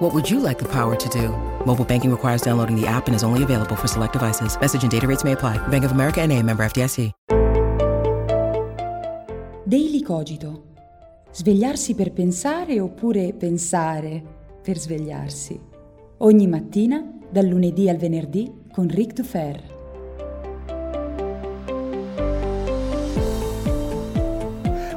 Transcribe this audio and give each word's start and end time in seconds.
What 0.00 0.14
would 0.14 0.30
you 0.30 0.40
like 0.40 0.58
the 0.58 0.68
power 0.68 0.96
to 0.96 1.08
do? 1.10 1.28
Mobile 1.66 1.84
banking 1.84 2.10
requires 2.10 2.40
downloading 2.40 2.74
the 2.74 2.86
app 2.86 3.06
and 3.06 3.14
is 3.14 3.22
only 3.22 3.42
available 3.42 3.76
for 3.76 3.86
select 3.86 4.14
devices. 4.14 4.58
Message 4.58 4.82
and 4.82 4.90
data 4.90 5.06
rates 5.06 5.24
may 5.24 5.32
apply. 5.32 5.58
Bank 5.68 5.84
of 5.84 5.92
America 5.92 6.22
and 6.22 6.32
a 6.32 6.42
member 6.42 6.64
FDIC. 6.64 7.12
Daily 9.66 10.02
Cogito. 10.02 10.64
Svegliarsi 11.30 11.94
per 11.94 12.12
pensare 12.12 12.80
oppure 12.80 13.34
pensare 13.34 14.22
per 14.62 14.78
svegliarsi. 14.78 15.60
Ogni 16.16 16.46
mattina, 16.46 17.06
dal 17.30 17.44
lunedì 17.44 17.90
al 17.90 17.98
venerdì, 17.98 18.50
con 18.72 18.88
Ric 18.88 19.12
Dufer. 19.12 19.79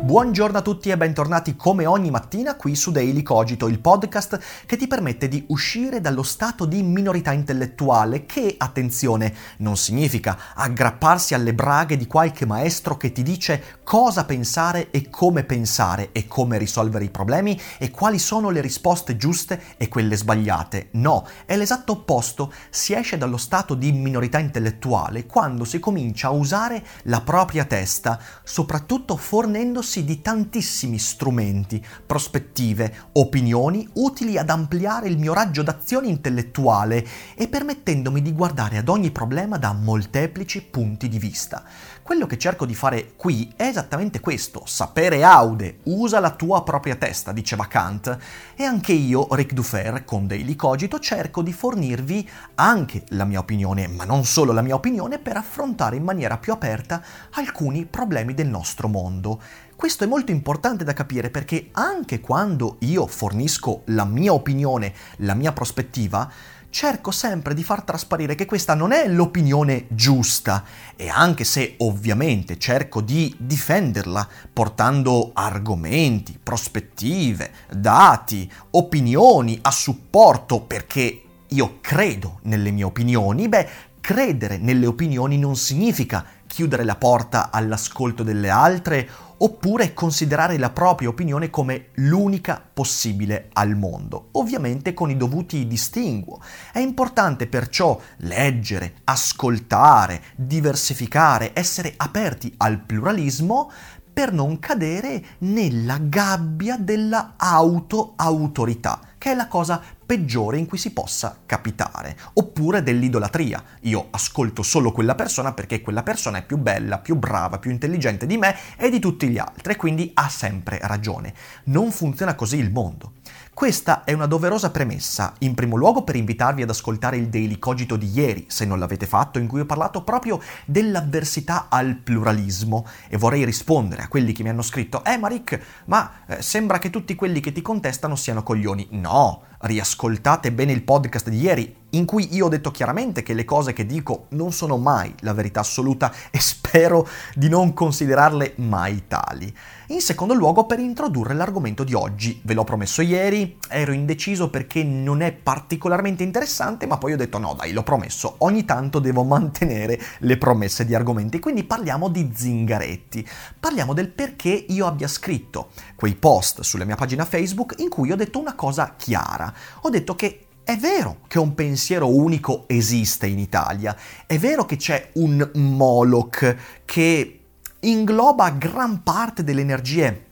Buongiorno 0.03 0.57
a 0.57 0.62
tutti 0.62 0.89
e 0.89 0.98
bentornati 0.98 1.55
come 1.55 1.85
ogni 1.85 2.11
mattina 2.11 2.57
qui 2.57 2.75
su 2.75 2.91
Daily 2.91 3.23
Cogito, 3.23 3.70
il 3.70 3.80
podcast 3.80 4.38
che 4.66 4.75
ti 4.75 4.85
permette 4.85 5.30
di 5.30 5.45
uscire 5.48 6.02
dallo 6.02 6.23
stato 6.23 6.66
di 6.66 6.84
minorità 6.84 7.31
intellettuale 7.31 8.25
che, 8.25 8.55
attenzione, 8.58 9.34
non 9.59 9.77
significa 9.77 10.38
aggrapparsi 10.55 11.35
alle 11.35 11.53
braghe 11.53 11.95
di 11.95 12.05
qualche 12.05 12.45
maestro 12.45 12.97
che 12.97 13.13
ti 13.13 13.23
dice 13.23 13.80
cosa 13.85 14.25
pensare 14.25 14.91
e 14.91 15.09
come 15.09 15.45
pensare 15.45 16.09
e 16.11 16.28
come 16.28 16.58
risolvere 16.58 17.06
i 17.06 17.09
problemi 17.09 17.58
e 17.78 17.89
quali 17.89 18.19
sono 18.19 18.50
le 18.50 18.59
risposte 18.59 19.16
giuste 19.16 19.78
e 19.78 19.88
quelle 19.88 20.17
sbagliate. 20.17 20.89
No, 20.91 21.25
è 21.45 21.56
l'esatto 21.56 21.94
opposto, 21.94 22.52
si 22.69 22.94
esce 22.94 23.17
dallo 23.17 23.38
stato 23.38 23.73
di 23.73 23.94
minorità 23.94 24.38
intellettuale 24.38 25.25
quando 25.25 25.63
si 25.63 25.80
comincia 25.80 26.28
a 26.28 26.31
usare 26.31 26.83
la 27.03 27.22
propria 27.22 27.63
testa, 27.63 28.19
soprattutto 28.44 29.16
fornendosi 29.16 29.92
di 30.02 30.22
tantissimi 30.22 30.97
strumenti, 30.97 31.86
prospettive, 32.05 33.09
opinioni 33.13 33.88
utili 33.94 34.38
ad 34.38 34.50
ampliare 34.50 35.08
il 35.08 35.17
mio 35.17 35.33
raggio 35.33 35.61
d'azione 35.61 36.08
intellettuale 36.08 37.05
e 37.35 37.47
permettendomi 37.47 38.22
di 38.22 38.33
guardare 38.33 38.77
ad 38.77 38.89
ogni 38.89 39.11
problema 39.11 39.58
da 39.58 39.73
molteplici 39.73 40.63
punti 40.63 41.08
di 41.08 41.19
vista. 41.19 41.63
Quello 42.02 42.25
che 42.25 42.38
cerco 42.38 42.66
di 42.66 42.75
fare 42.75 43.13
qui 43.16 43.53
è 43.55 43.63
esattamente 43.63 44.19
questo, 44.19 44.63
sapere 44.66 45.23
aude, 45.23 45.80
usa 45.83 46.19
la 46.19 46.31
tua 46.31 46.63
propria 46.63 46.95
testa, 46.95 47.31
diceva 47.31 47.67
Kant, 47.67 48.17
e 48.55 48.63
anche 48.63 48.91
io, 48.91 49.28
Ric 49.31 49.53
Dufer, 49.53 50.03
con 50.03 50.28
Daily 50.28 50.55
Cogito, 50.55 51.00
cerco 51.00 51.41
di 51.41 51.53
fornirvi 51.53 52.30
anche 52.55 53.03
la 53.09 53.23
mia 53.23 53.39
opinione, 53.39 53.88
ma 53.88 54.03
non 54.03 54.25
solo 54.25 54.52
la 54.52 54.61
mia 54.61 54.75
opinione, 54.75 55.19
per 55.19 55.38
affrontare 55.38 55.95
in 55.95 56.03
maniera 56.03 56.38
più 56.38 56.52
aperta 56.52 57.02
alcuni 57.31 57.85
problemi 57.85 58.33
del 58.33 58.47
nostro 58.47 58.88
mondo. 58.88 59.41
Questo 59.84 60.06
è 60.06 60.08
molto 60.08 60.31
importante 60.31 60.86
da 60.86 60.94
capire 60.94 61.30
perché 61.30 61.67
anche 61.73 62.22
quando 62.22 62.78
io 62.80 63.06
fornisco 63.06 63.81
la 63.88 64.06
mia 64.06 64.31
opinione, 64.31 64.94
la 65.17 65.34
mia 65.34 65.52
prospettiva, 65.52 66.31
cerco 66.70 67.12
sempre 67.12 67.53
di 67.53 67.66
far 67.66 67.84
trasparire 67.84 68.34
che 68.34 68.45
questa 68.45 68.75
non 68.75 68.94
è 68.94 69.09
l'opinione 69.09 69.88
giusta. 69.90 70.64
E 70.95 71.09
anche 71.09 71.44
se 71.44 71.75
ovviamente 71.80 72.58
cerco 72.58 73.02
di 73.02 73.36
difenderla 73.38 74.25
portando 74.53 75.31
argomenti, 75.34 76.40
prospettive, 76.42 77.52
dati, 77.70 78.50
opinioni 78.70 79.59
a 79.64 79.72
supporto 79.72 80.62
perché 80.62 81.24
io 81.46 81.80
credo 81.81 82.40
nelle 82.44 82.72
mie 82.72 82.86
opinioni, 82.86 83.50
beh, 83.50 83.69
credere 84.00 84.57
nelle 84.57 84.86
opinioni 84.86 85.38
non 85.38 85.57
significa 85.57 86.25
chiudere 86.47 86.84
la 86.84 86.96
porta 86.96 87.50
all'ascolto 87.52 88.22
delle 88.22 88.50
altre 88.50 89.09
oppure 89.38 89.94
considerare 89.94 90.57
la 90.57 90.69
propria 90.69 91.09
opinione 91.09 91.49
come 91.49 91.88
l'unica 91.95 92.61
possibile 92.73 93.49
al 93.53 93.75
mondo, 93.75 94.29
ovviamente 94.33 94.94
con 94.94 95.09
i 95.09 95.17
dovuti 95.17 95.67
distinguo. 95.67 96.39
È 96.71 96.79
importante 96.79 97.47
perciò 97.47 97.99
leggere, 98.17 98.95
ascoltare, 99.05 100.21
diversificare, 100.35 101.51
essere 101.53 101.94
aperti 101.97 102.53
al 102.57 102.79
pluralismo 102.79 103.71
per 104.13 104.31
non 104.31 104.59
cadere 104.59 105.23
nella 105.39 105.97
gabbia 105.97 106.77
della 106.77 107.33
auto-autorità, 107.35 109.00
che 109.17 109.31
è 109.31 109.35
la 109.35 109.47
cosa 109.47 109.81
peggiore 110.13 110.59
in 110.59 110.68
cui 110.68 110.78
si 110.78 110.91
possa 110.91 111.40
capitare, 111.44 112.16
oppure 112.34 112.84
dell'idolatria. 112.84 113.63
Io 113.81 114.09
ascolto 114.12 114.62
solo 114.62 114.91
quella 114.91 115.16
persona 115.16 115.53
perché 115.53 115.81
quella 115.81 116.03
persona 116.03 116.38
è 116.38 116.46
più 116.46 116.57
bella, 116.57 117.00
più 117.00 117.16
brava, 117.16 117.57
più 117.57 117.72
intelligente 117.72 118.28
di 118.28 118.38
me 118.38 118.56
e 118.78 118.91
di 118.91 119.00
tutti 119.00 119.28
gli 119.28 119.40
altri, 119.40 119.75
quindi 119.75 120.12
ha 120.13 120.29
sempre 120.29 120.78
ragione. 120.84 121.34
Non 121.66 121.91
funziona 121.91 122.35
così 122.35 122.57
il 122.57 122.72
mondo. 122.72 123.13
Questa 123.53 124.03
è 124.03 124.14
una 124.14 124.25
doverosa 124.25 124.72
premessa, 124.72 125.36
in 125.40 125.53
primo 125.53 125.75
luogo 125.75 126.03
per 126.03 126.16
invitarvi 126.16 126.64
ad 126.64 126.72
ascoltare 126.72 127.18
il 127.18 127.30
Daily 127.30 127.59
Cogito 127.59 127.96
di 127.96 128.09
ieri, 128.12 128.46
se 128.50 128.66
non 128.66 128.80
l'avete 128.80 129.06
fatto, 129.06 129.38
in 129.38 129.46
cui 129.46 129.59
ho 129.59 129.66
parlato 129.66 130.03
proprio 130.03 130.41
dell'avversità 130.66 131.68
al 131.69 131.97
pluralismo 131.97 132.84
e 133.08 133.16
vorrei 133.16 133.46
rispondere 133.46 134.02
a 134.02 134.08
quelli 134.08 134.34
che 134.34 134.42
mi 134.42 134.50
hanno 134.50 134.63
scritto 134.63 135.06
«Eh 135.06 135.18
Maric, 135.18 135.84
ma 135.86 136.12
eh, 136.25 136.42
sembra 136.42 136.80
che 136.80 136.90
tutti 136.90 137.13
quelli 137.13 137.42
che 137.42 137.52
ti 137.52 137.62
contestano 137.62 138.16
siano 138.16 138.42
coglioni». 138.42 138.88
No, 138.90 139.44
riascoltate 139.59 140.52
bene 140.52 140.72
il 140.72 140.81
podcast 140.81 141.30
di 141.30 141.40
ieri, 141.40 141.75
in 141.94 142.06
cui 142.06 142.34
io 142.36 142.46
ho 142.46 142.50
detto 142.50 142.72
chiaramente 142.72 143.24
che 143.24 143.34
le 143.34 143.46
cose 143.46 143.74
che 143.74 143.86
dico 143.86 144.26
non 144.30 144.52
sono 144.52 144.78
mai 144.78 145.14
la 145.20 145.34
verità 145.34 145.62
assoluta 145.62 146.12
e 146.30 146.40
spero 146.40 147.08
di 147.36 147.50
non 147.50 147.74
considerarle 147.74 148.54
mai 148.58 149.04
tali. 149.08 149.54
In 149.88 150.02
secondo 150.02 150.34
luogo 150.34 150.66
per 150.66 150.80
introdurre 150.80 151.34
l'argomento 151.34 151.84
di 151.84 151.94
oggi, 151.94 152.40
ve 152.44 152.54
l'ho 152.54 152.64
promesso 152.64 153.02
ieri, 153.02 153.58
ero 153.70 153.92
indeciso 153.92 154.50
perché 154.50 154.84
non 154.84 155.22
è 155.22 155.31
particolarmente 155.31 156.24
interessante, 156.24 156.88
ma 156.88 156.98
poi 156.98 157.14
ho 157.14 157.18
detto 157.18 157.38
no 157.38 157.54
dai, 157.54 157.74
l'ho 157.74 157.84
promesso, 157.84 158.36
ogni 158.40 158.66
tanto 158.66 159.00
devo 159.00 159.24
mantenere 159.24 160.00
le 160.20 160.38
promesse 160.38 160.86
di 160.86 160.96
argomenti, 160.96 161.40
quindi 161.40 161.64
parliamo 161.64 162.10
di 162.10 162.31
zingaretti, 162.34 163.28
parliamo 163.60 163.94
del 163.94 164.10
perché 164.10 164.66
io 164.70 164.88
abbia 164.88 165.08
scritto 165.08 165.70
quei 165.96 166.16
post 166.16 166.62
sulla 166.62 166.86
mia 166.86 166.96
pagina 166.96 167.25
Facebook 167.25 167.75
in 167.78 167.90
cui 167.90 168.12
ho 168.12 168.16
detto 168.16 168.40
una 168.40 168.56
cosa 168.56 168.96
chiara, 168.98 169.54
ho 169.81 169.90
detto 169.90 170.16
che 170.16 170.48
è 170.63 170.78
vero 170.78 171.19
che 171.28 171.40
un 171.40 171.53
pensiero 171.53 172.07
unico 172.07 172.66
esiste 172.68 173.28
in 173.28 173.40
Italia, 173.40 173.96
è 174.25 174.38
vero 174.38 174.66
che 174.66 174.78
c'è 174.78 175.09
un 175.13 175.50
Moloch 175.56 176.56
che 176.85 177.40
ingloba 177.79 178.50
gran 178.51 179.03
parte 179.03 179.44
delle 179.44 179.62
energie 179.62 180.25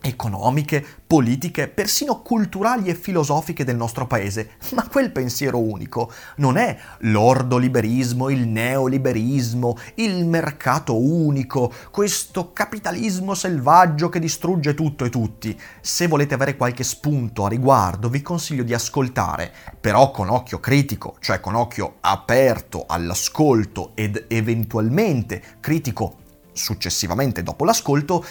economiche, 0.00 0.84
politiche, 1.06 1.68
persino 1.68 2.20
culturali 2.22 2.88
e 2.88 2.94
filosofiche 2.94 3.64
del 3.64 3.76
nostro 3.76 4.06
paese, 4.06 4.52
ma 4.74 4.86
quel 4.88 5.10
pensiero 5.10 5.58
unico 5.58 6.12
non 6.36 6.56
è 6.56 6.76
l'ordoliberismo, 7.00 8.28
il 8.30 8.46
neoliberismo, 8.46 9.76
il 9.96 10.26
mercato 10.26 10.96
unico, 10.96 11.72
questo 11.90 12.52
capitalismo 12.52 13.34
selvaggio 13.34 14.08
che 14.08 14.20
distrugge 14.20 14.74
tutto 14.74 15.04
e 15.04 15.10
tutti. 15.10 15.58
Se 15.80 16.06
volete 16.06 16.34
avere 16.34 16.56
qualche 16.56 16.84
spunto 16.84 17.44
a 17.44 17.48
riguardo, 17.48 18.08
vi 18.08 18.22
consiglio 18.22 18.62
di 18.62 18.74
ascoltare, 18.74 19.52
però 19.80 20.10
con 20.10 20.28
occhio 20.28 20.60
critico, 20.60 21.16
cioè 21.20 21.40
con 21.40 21.54
occhio 21.54 21.96
aperto 22.00 22.84
all'ascolto 22.86 23.92
ed 23.94 24.26
eventualmente 24.28 25.42
critico 25.60 26.24
successivamente 26.56 27.42
dopo 27.42 27.64
l'ascolto, 27.64 28.24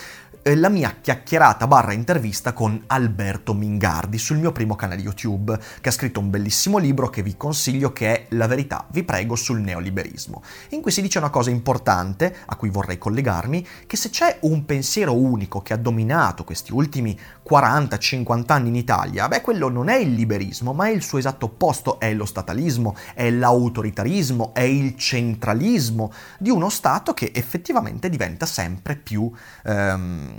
la 0.53 0.69
mia 0.69 0.97
chiacchierata 1.01 1.65
barra 1.65 1.91
intervista 1.91 2.53
con 2.53 2.83
Alberto 2.85 3.55
Mingardi 3.55 4.19
sul 4.19 4.37
mio 4.37 4.51
primo 4.51 4.75
canale 4.75 5.01
YouTube, 5.01 5.57
che 5.81 5.89
ha 5.89 5.91
scritto 5.91 6.19
un 6.19 6.29
bellissimo 6.29 6.77
libro 6.77 7.09
che 7.09 7.23
vi 7.23 7.35
consiglio 7.35 7.91
che 7.91 8.11
è 8.13 8.25
La 8.35 8.45
verità, 8.45 8.85
vi 8.91 9.03
prego, 9.03 9.35
sul 9.35 9.59
neoliberismo, 9.61 10.43
in 10.69 10.81
cui 10.81 10.91
si 10.91 11.01
dice 11.01 11.17
una 11.17 11.31
cosa 11.31 11.49
importante, 11.49 12.35
a 12.45 12.55
cui 12.57 12.69
vorrei 12.69 12.99
collegarmi, 12.99 13.65
che 13.87 13.97
se 13.97 14.11
c'è 14.11 14.37
un 14.41 14.65
pensiero 14.65 15.17
unico 15.17 15.63
che 15.63 15.73
ha 15.73 15.77
dominato 15.77 16.43
questi 16.43 16.71
ultimi 16.71 17.19
40-50 17.49 18.43
anni 18.51 18.67
in 18.67 18.75
Italia, 18.75 19.27
beh, 19.27 19.41
quello 19.41 19.67
non 19.69 19.89
è 19.89 19.95
il 19.95 20.13
liberismo, 20.13 20.73
ma 20.73 20.85
è 20.85 20.91
il 20.91 21.01
suo 21.01 21.17
esatto 21.17 21.47
opposto, 21.47 21.99
è 21.99 22.13
lo 22.13 22.25
statalismo, 22.25 22.95
è 23.15 23.31
l'autoritarismo, 23.31 24.53
è 24.53 24.61
il 24.61 24.95
centralismo 24.95 26.11
di 26.37 26.51
uno 26.51 26.69
Stato 26.69 27.15
che 27.15 27.31
effettivamente 27.33 28.09
diventa 28.09 28.45
sempre 28.45 28.95
più... 28.95 29.31
Ehm, 29.63 30.33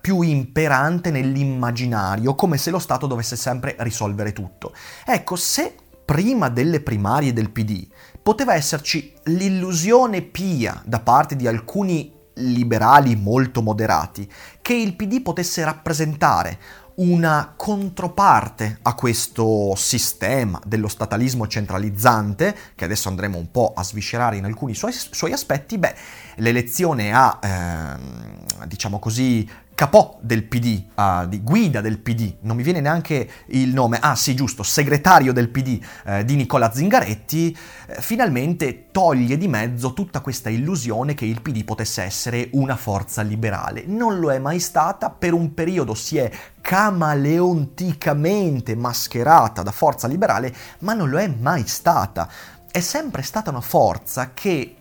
più 0.00 0.22
imperante 0.22 1.10
nell'immaginario, 1.10 2.34
come 2.34 2.58
se 2.58 2.70
lo 2.70 2.78
Stato 2.78 3.06
dovesse 3.06 3.36
sempre 3.36 3.76
risolvere 3.78 4.32
tutto. 4.32 4.72
Ecco, 5.04 5.36
se 5.36 5.74
prima 6.04 6.48
delle 6.48 6.80
primarie 6.80 7.32
del 7.32 7.50
PD 7.50 7.86
poteva 8.22 8.54
esserci 8.54 9.12
l'illusione 9.24 10.22
pia 10.22 10.80
da 10.84 11.00
parte 11.00 11.36
di 11.36 11.46
alcuni 11.46 12.20
liberali 12.36 13.14
molto 13.16 13.62
moderati, 13.62 14.30
che 14.62 14.74
il 14.74 14.96
PD 14.96 15.22
potesse 15.22 15.64
rappresentare 15.64 16.58
una 16.96 17.54
controparte 17.56 18.78
a 18.82 18.94
questo 18.94 19.74
sistema 19.76 20.60
dello 20.64 20.88
statalismo 20.88 21.46
centralizzante, 21.46 22.56
che 22.74 22.84
adesso 22.84 23.08
andremo 23.08 23.38
un 23.38 23.50
po' 23.50 23.72
a 23.74 23.82
sviscerare 23.82 24.36
in 24.36 24.44
alcuni 24.44 24.74
suoi, 24.74 24.92
suoi 24.92 25.32
aspetti, 25.32 25.78
beh, 25.78 25.94
l'elezione 26.36 27.12
ha, 27.12 27.38
eh, 27.42 28.66
diciamo 28.66 28.98
così, 28.98 29.48
capò 29.82 30.16
del 30.20 30.44
PD, 30.44 30.84
uh, 30.94 31.26
di 31.26 31.42
guida 31.42 31.80
del 31.80 31.98
PD, 31.98 32.36
non 32.42 32.54
mi 32.54 32.62
viene 32.62 32.80
neanche 32.80 33.28
il 33.46 33.74
nome, 33.74 33.98
ah 34.00 34.14
sì 34.14 34.36
giusto, 34.36 34.62
segretario 34.62 35.32
del 35.32 35.48
PD 35.48 35.84
eh, 36.04 36.24
di 36.24 36.36
Nicola 36.36 36.72
Zingaretti, 36.72 37.58
eh, 37.88 38.00
finalmente 38.00 38.92
toglie 38.92 39.36
di 39.36 39.48
mezzo 39.48 39.92
tutta 39.92 40.20
questa 40.20 40.50
illusione 40.50 41.14
che 41.14 41.24
il 41.24 41.42
PD 41.42 41.64
potesse 41.64 42.00
essere 42.00 42.48
una 42.52 42.76
forza 42.76 43.22
liberale. 43.22 43.82
Non 43.84 44.20
lo 44.20 44.30
è 44.30 44.38
mai 44.38 44.60
stata, 44.60 45.10
per 45.10 45.32
un 45.32 45.52
periodo 45.52 45.94
si 45.94 46.16
è 46.16 46.30
camaleonticamente 46.60 48.76
mascherata 48.76 49.62
da 49.62 49.72
forza 49.72 50.06
liberale, 50.06 50.54
ma 50.80 50.94
non 50.94 51.10
lo 51.10 51.18
è 51.18 51.26
mai 51.26 51.66
stata. 51.66 52.28
È 52.70 52.78
sempre 52.78 53.22
stata 53.22 53.50
una 53.50 53.60
forza 53.60 54.30
che 54.32 54.76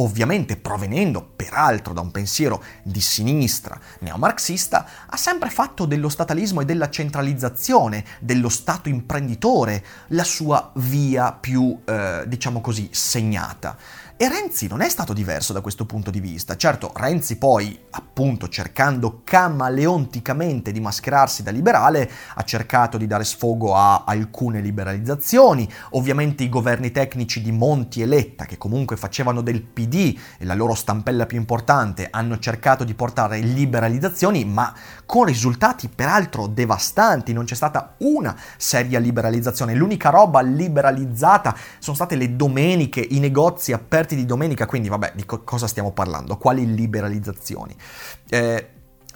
ovviamente 0.00 0.56
provenendo 0.56 1.22
peraltro 1.34 1.92
da 1.92 2.00
un 2.00 2.10
pensiero 2.10 2.62
di 2.82 3.00
sinistra 3.00 3.78
neomarxista, 4.00 4.86
ha 5.06 5.16
sempre 5.16 5.50
fatto 5.50 5.86
dello 5.86 6.08
statalismo 6.08 6.60
e 6.60 6.64
della 6.64 6.90
centralizzazione 6.90 8.04
dello 8.20 8.48
Stato 8.48 8.88
imprenditore 8.88 9.84
la 10.08 10.24
sua 10.24 10.70
via 10.76 11.32
più, 11.32 11.78
eh, 11.84 12.24
diciamo 12.26 12.60
così, 12.60 12.88
segnata. 12.92 13.76
E 14.20 14.28
Renzi 14.28 14.66
non 14.66 14.80
è 14.80 14.88
stato 14.88 15.12
diverso 15.12 15.52
da 15.52 15.60
questo 15.60 15.86
punto 15.86 16.10
di 16.10 16.18
vista. 16.18 16.56
Certo, 16.56 16.90
Renzi 16.92 17.38
poi, 17.38 17.78
appunto, 17.90 18.48
cercando 18.48 19.20
camaleonticamente 19.22 20.72
di 20.72 20.80
mascherarsi 20.80 21.44
da 21.44 21.52
liberale, 21.52 22.10
ha 22.34 22.42
cercato 22.42 22.98
di 22.98 23.06
dare 23.06 23.22
sfogo 23.22 23.76
a 23.76 24.02
alcune 24.04 24.60
liberalizzazioni. 24.60 25.70
Ovviamente 25.90 26.42
i 26.42 26.48
governi 26.48 26.90
tecnici 26.90 27.40
di 27.40 27.52
Monti 27.52 28.02
e 28.02 28.06
Letta, 28.06 28.44
che 28.44 28.58
comunque 28.58 28.96
facevano 28.96 29.40
del 29.40 29.62
PD 29.62 30.18
e 30.36 30.44
la 30.44 30.54
loro 30.54 30.74
stampella 30.74 31.24
più 31.24 31.38
importante, 31.38 32.08
hanno 32.10 32.40
cercato 32.40 32.82
di 32.82 32.94
portare 32.94 33.38
liberalizzazioni, 33.38 34.44
ma 34.44 34.74
con 35.06 35.26
risultati 35.26 35.88
peraltro 35.88 36.48
devastanti. 36.48 37.32
Non 37.32 37.44
c'è 37.44 37.54
stata 37.54 37.94
una 37.98 38.36
seria 38.56 38.98
liberalizzazione. 38.98 39.74
L'unica 39.74 40.10
roba 40.10 40.40
liberalizzata 40.40 41.54
sono 41.78 41.94
state 41.94 42.16
le 42.16 42.34
domeniche, 42.34 42.98
i 42.98 43.20
negozi 43.20 43.72
aperti 43.72 44.06
aperti 44.08 44.16
di 44.16 44.24
domenica, 44.24 44.64
quindi 44.64 44.88
vabbè, 44.88 45.12
di 45.14 45.26
co- 45.26 45.42
cosa 45.44 45.66
stiamo 45.66 45.92
parlando? 45.92 46.38
Quali 46.38 46.74
liberalizzazioni? 46.74 47.76
Eh, 48.30 48.68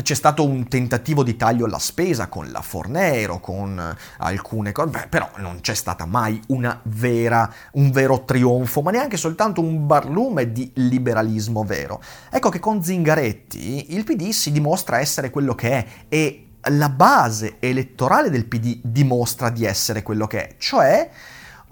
c'è 0.02 0.14
stato 0.14 0.44
un 0.44 0.68
tentativo 0.68 1.22
di 1.22 1.36
taglio 1.36 1.66
alla 1.66 1.78
spesa 1.78 2.28
con 2.28 2.50
la 2.50 2.60
Fornero, 2.60 3.40
con 3.40 3.96
alcune 4.18 4.72
cose, 4.72 4.90
beh, 4.90 5.06
però 5.08 5.30
non 5.36 5.60
c'è 5.60 5.74
stata 5.74 6.06
mai 6.06 6.40
vera, 6.84 7.50
un 7.72 7.90
vero 7.90 8.24
trionfo, 8.24 8.82
ma 8.82 8.90
neanche 8.90 9.16
soltanto 9.16 9.60
un 9.60 9.86
barlume 9.86 10.52
di 10.52 10.70
liberalismo 10.74 11.62
vero. 11.64 12.02
Ecco 12.30 12.48
che 12.48 12.58
con 12.58 12.82
Zingaretti 12.82 13.94
il 13.94 14.04
PD 14.04 14.30
si 14.30 14.50
dimostra 14.50 14.98
essere 14.98 15.30
quello 15.30 15.54
che 15.54 15.70
è 15.70 15.86
e 16.08 16.46
la 16.70 16.88
base 16.88 17.56
elettorale 17.58 18.30
del 18.30 18.46
PD 18.46 18.80
dimostra 18.82 19.50
di 19.50 19.64
essere 19.64 20.02
quello 20.02 20.26
che 20.26 20.48
è, 20.48 20.54
cioè 20.58 21.10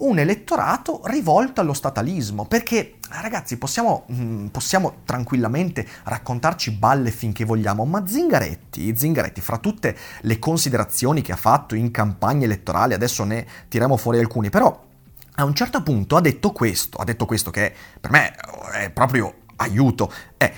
un 0.01 0.19
elettorato 0.19 1.01
rivolto 1.05 1.61
allo 1.61 1.73
statalismo, 1.73 2.47
perché 2.47 2.97
ragazzi 3.09 3.57
possiamo, 3.57 4.07
mm, 4.13 4.47
possiamo, 4.47 4.99
tranquillamente 5.05 5.87
raccontarci 6.05 6.73
balle 6.73 7.11
finché 7.11 7.45
vogliamo, 7.45 7.85
ma 7.85 8.07
Zingaretti, 8.07 8.97
Zingaretti, 8.97 9.41
fra 9.41 9.59
tutte 9.59 9.97
le 10.21 10.39
considerazioni 10.39 11.23
che 11.23 11.33
ha 11.33 11.37
fatto 11.37 11.75
in 11.75 11.91
campagna 11.91 12.45
elettorale, 12.45 12.95
adesso 12.95 13.25
ne 13.25 13.47
tiriamo 13.69 13.97
fuori 13.97 14.19
alcuni, 14.19 14.51
però 14.51 14.89
a 15.35 15.45
un 15.45 15.55
certo 15.55 15.83
punto 15.83 16.17
ha 16.17 16.21
detto 16.21 16.53
questo, 16.53 16.99
ha 16.99 17.05
detto 17.05 17.27
questo 17.27 17.51
che 17.51 17.73
per 18.01 18.11
me 18.11 18.35
è 18.75 18.91
proprio 18.91 19.35
aiuto, 19.57 20.13
è 20.37 20.53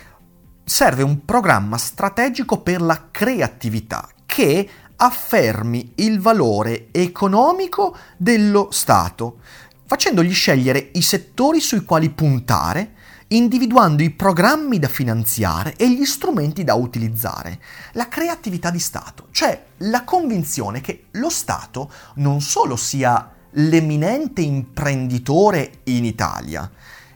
serve 0.64 1.02
un 1.02 1.24
programma 1.24 1.76
strategico 1.76 2.60
per 2.60 2.80
la 2.80 3.08
creatività 3.10 4.08
che 4.24 4.68
affermi 5.02 5.94
il 5.96 6.20
valore 6.20 6.86
economico 6.92 7.96
dello 8.16 8.68
Stato, 8.70 9.38
facendogli 9.84 10.32
scegliere 10.32 10.90
i 10.92 11.02
settori 11.02 11.60
sui 11.60 11.84
quali 11.84 12.08
puntare, 12.10 12.94
individuando 13.28 14.04
i 14.04 14.10
programmi 14.10 14.78
da 14.78 14.86
finanziare 14.86 15.74
e 15.76 15.90
gli 15.90 16.04
strumenti 16.04 16.62
da 16.62 16.74
utilizzare. 16.74 17.60
La 17.94 18.06
creatività 18.06 18.70
di 18.70 18.78
Stato, 18.78 19.26
cioè 19.32 19.64
la 19.78 20.04
convinzione 20.04 20.80
che 20.80 21.06
lo 21.12 21.30
Stato 21.30 21.90
non 22.16 22.40
solo 22.40 22.76
sia 22.76 23.28
l'eminente 23.54 24.40
imprenditore 24.42 25.80
in 25.84 26.04
Italia, 26.04 26.70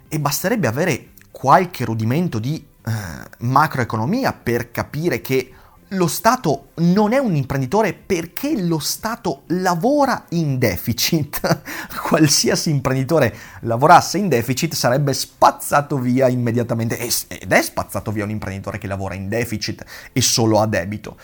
e 0.09 0.19
basterebbe 0.19 0.67
avere 0.67 1.11
qualche 1.31 1.85
rudimento 1.85 2.41
di 2.41 2.57
eh, 2.57 2.93
macroeconomia 3.39 4.33
per 4.33 4.73
capire 4.73 5.21
che 5.21 5.53
lo 5.91 6.09
Stato 6.09 6.71
non 6.77 7.13
è 7.13 7.19
un 7.19 7.37
imprenditore 7.37 7.93
perché 7.93 8.61
lo 8.61 8.79
Stato 8.79 9.43
lavora 9.49 10.25
in 10.31 10.59
deficit. 10.59 11.63
Qualsiasi 12.03 12.71
imprenditore 12.71 13.35
lavorasse 13.61 14.19
in 14.19 14.29
deficit 14.29 14.75
sarebbe 14.75 15.13
spazzato 15.13 15.99
via 15.99 16.29
immediatamente 16.29 16.99
ed 16.99 17.53
è 17.53 17.63
spazzato 17.63 18.11
via 18.11 18.25
un 18.25 18.31
imprenditore 18.31 18.79
che 18.79 18.87
lavora 18.87 19.15
in 19.15 19.29
deficit 19.29 19.85
e 20.13 20.21
solo 20.21 20.61
a 20.61 20.67
debito. 20.67 21.17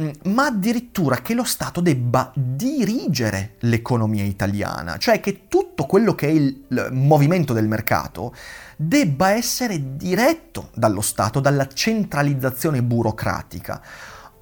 Mm, 0.00 0.10
ma 0.26 0.46
addirittura 0.46 1.16
che 1.16 1.34
lo 1.34 1.42
Stato 1.42 1.80
debba 1.80 2.30
dirigere 2.34 3.54
l'economia 3.60 4.22
italiana, 4.22 4.96
cioè 4.96 5.18
che 5.18 5.48
tutto 5.48 5.86
quello 5.86 6.14
che 6.14 6.28
è 6.28 6.30
il 6.30 6.88
movimento 6.92 7.52
del 7.52 7.66
mercato 7.66 8.32
debba 8.76 9.30
essere 9.30 9.96
diretto 9.96 10.70
dallo 10.74 11.00
Stato, 11.00 11.40
dalla 11.40 11.66
centralizzazione 11.66 12.80
burocratica. 12.80 13.82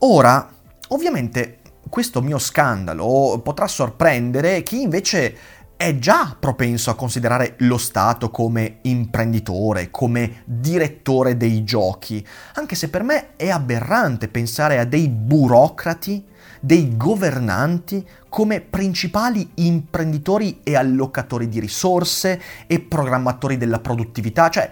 Ora, 0.00 0.46
ovviamente 0.88 1.60
questo 1.88 2.20
mio 2.20 2.38
scandalo 2.38 3.40
potrà 3.42 3.66
sorprendere 3.66 4.62
chi 4.62 4.82
invece 4.82 5.36
è 5.76 5.98
già 5.98 6.34
propenso 6.38 6.90
a 6.90 6.94
considerare 6.94 7.54
lo 7.58 7.76
Stato 7.76 8.30
come 8.30 8.78
imprenditore, 8.82 9.90
come 9.90 10.42
direttore 10.44 11.36
dei 11.36 11.64
giochi, 11.64 12.26
anche 12.54 12.74
se 12.74 12.88
per 12.88 13.02
me 13.02 13.36
è 13.36 13.50
aberrante 13.50 14.28
pensare 14.28 14.78
a 14.78 14.84
dei 14.84 15.08
burocrati, 15.08 16.24
dei 16.60 16.96
governanti 16.96 18.04
come 18.30 18.62
principali 18.62 19.50
imprenditori 19.54 20.60
e 20.62 20.76
allocatori 20.76 21.48
di 21.48 21.60
risorse 21.60 22.40
e 22.66 22.80
programmatori 22.80 23.58
della 23.58 23.78
produttività, 23.78 24.48
cioè 24.48 24.70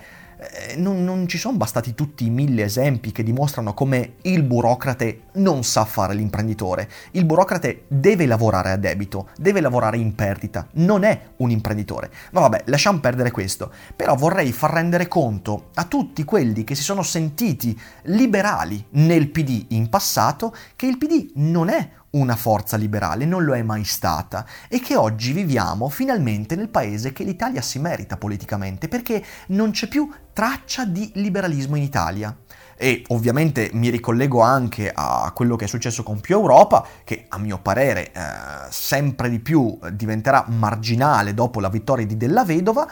non, 0.77 1.05
non, 1.05 1.27
ci 1.29 1.39
sono 1.39 1.57
bastati 1.57 1.95
tutti 1.95 2.27
i 2.27 2.31
mille 2.31 2.65
esempi 2.65 3.13
che 3.13 3.23
dimostrano 3.23 3.75
come 3.75 4.15
il 4.23 4.43
burocrate 4.43 5.23
non 5.35 5.65
sa 5.65 5.85
fare 5.85 6.15
l'imprenditore. 6.15 6.89
Il 7.13 7.25
burocrate 7.25 7.85
deve 7.89 8.27
lavorare 8.27 8.71
a 8.71 8.77
debito, 8.77 9.29
deve 9.37 9.61
lavorare 9.61 9.99
in 9.99 10.15
perdita, 10.15 10.67
non 10.75 11.05
è 11.05 11.31
un 11.37 11.51
imprenditore. 11.51 12.11
Ma 12.33 12.41
vabbè, 12.41 12.65
lasciamo 12.67 13.01
perdere 13.01 13.31
questo. 13.31 13.73
Però 13.95 14.15
vorrei 14.15 14.53
far 14.53 14.73
rendere 14.73 15.09
conto 15.09 15.71
a 15.75 15.85
tutti 15.85 16.25
quelli 16.25 16.65
che 16.65 16.75
si 16.75 16.83
sono 16.83 17.03
sentiti 17.03 17.79
liberali 18.05 18.85
nel 18.91 19.29
PD 19.31 19.67
in 19.69 19.89
passato 19.89 20.55
che 20.77 20.87
il 20.87 20.99
PD 20.99 21.33
non 21.35 21.69
è 21.69 21.89
una 22.15 22.37
forza 22.37 22.77
liberale, 22.77 23.25
non 23.25 23.45
lo 23.45 23.55
è 23.55 23.63
mai 23.63 23.85
stata, 23.85 24.47
e 24.69 24.81
che 24.81 24.97
oggi 24.97 25.33
viviamo 25.33 25.89
finalmente 25.89 26.57
nel 26.57 26.69
paese 26.69 27.13
che 27.13 27.25
l'Italia 27.25 27.63
si 27.63 27.79
merita 27.79 28.17
politicamente, 28.17 28.89
perché 28.89 29.25
non 29.49 29.71
c'è 29.71 29.87
più 29.89 30.11
traccia 30.33 30.85
di 30.85 31.11
liberalismo 31.15 31.77
in 31.77 31.83
Italia. 31.83 32.37
E 32.77 33.05
ovviamente 33.09 33.71
mi 33.73 33.89
ricollego 33.89 34.41
anche 34.41 34.91
a 34.93 35.31
quello 35.33 35.55
che 35.55 35.67
è 35.67 35.69
successo 35.69 36.03
con 36.03 36.19
Più 36.19 36.35
Europa, 36.35 36.85
che 37.05 37.27
a 37.29 37.39
mio 37.39 37.59
parere 37.59 38.11
eh, 38.11 38.21
sempre 38.69 39.31
di 39.31 39.39
più 39.39 39.79
diventerà 39.93 40.45
marginale 40.49 41.35
dopo 41.35 41.61
la 41.61 41.69
vittoria 41.69 42.05
di 42.05 42.17
Della 42.17 42.45
Vedova, 42.45 42.89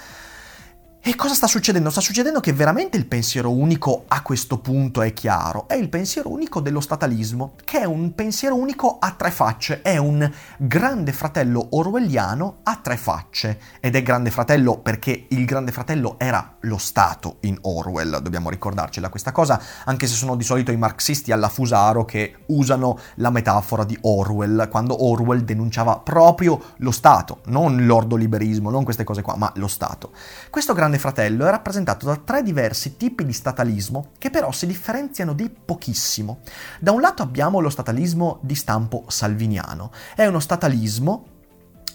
e 1.05 1.17
cosa 1.17 1.35
sta 1.35 1.49
succedendo? 1.49 1.91
Sta 1.91 2.01
succedendo 2.01 2.39
che 2.39 2.53
veramente 2.53 2.97
il 2.97 3.07
pensiero 3.07 3.51
unico 3.51 4.05
a 4.07 4.23
questo 4.23 4.59
punto 4.59 5.03
è 5.03 5.13
chiaro, 5.13 5.67
è 5.67 5.75
il 5.75 5.89
pensiero 5.89 6.31
unico 6.31 6.61
dello 6.61 6.79
statalismo, 6.79 7.55
che 7.65 7.81
è 7.81 7.85
un 7.85 8.15
pensiero 8.15 8.55
unico 8.55 8.99
a 9.01 9.11
tre 9.11 9.33
facce, 9.33 9.83
è 9.83 9.97
un 9.97 10.31
grande 10.59 11.11
fratello 11.11 11.67
orwelliano 11.71 12.59
a 12.63 12.79
tre 12.81 12.97
facce, 12.97 13.59
ed 13.81 13.97
è 13.97 14.03
grande 14.05 14.31
fratello 14.31 14.79
perché 14.79 15.27
il 15.31 15.45
grande 15.45 15.73
fratello 15.73 16.21
era 16.21 16.55
lo 16.61 16.79
Stato 16.79 17.39
in 17.41 17.59
Orwell, 17.63 18.19
dobbiamo 18.19 18.49
ricordarcela 18.49 19.09
questa 19.09 19.33
cosa, 19.33 19.61
anche 19.87 20.07
se 20.07 20.15
sono 20.15 20.37
di 20.37 20.45
solito 20.45 20.71
i 20.71 20.77
marxisti 20.77 21.33
alla 21.33 21.49
Fusaro 21.49 22.05
che 22.05 22.45
usano 22.47 22.97
la 23.17 23.31
metafora 23.31 23.83
di 23.83 23.99
Orwell, 24.03 24.69
quando 24.69 25.05
Orwell 25.05 25.41
denunciava 25.41 25.99
proprio 25.99 26.63
lo 26.77 26.93
Stato, 26.93 27.41
non 27.47 27.87
l'ordoliberismo, 27.87 28.71
non 28.71 28.85
queste 28.85 29.03
cose 29.03 29.23
qua, 29.23 29.35
ma 29.35 29.51
lo 29.57 29.67
Stato. 29.67 30.13
Questo 30.49 30.73
grande 30.75 30.91
Grande 30.93 30.99
Fratello 30.99 31.47
è 31.47 31.51
rappresentato 31.51 32.05
da 32.05 32.17
tre 32.17 32.43
diversi 32.43 32.99
tipi 32.99 33.25
di 33.25 33.33
statalismo 33.33 34.11
che 34.19 34.29
però 34.29 34.53
si 34.53 34.67
differenziano 34.67 35.33
di 35.33 35.49
pochissimo. 35.49 36.41
Da 36.81 36.93
un 36.93 37.01
lato 37.01 37.23
abbiamo 37.23 37.61
lo 37.61 37.71
statalismo 37.71 38.41
di 38.43 38.55
stampo 38.55 39.05
salviniano, 39.09 39.91
è 40.15 40.27
uno 40.27 40.39
statalismo 40.39 41.27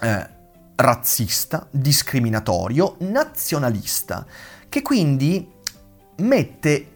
eh, 0.01 0.30
razzista, 0.75 1.68
discriminatorio, 1.70 2.96
nazionalista, 3.00 4.25
che 4.68 4.82
quindi 4.82 5.48
mette 6.18 6.88